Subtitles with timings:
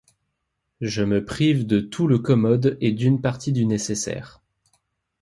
[0.81, 4.41] Je me prive de tous le commode et d'une partie du nécessaire.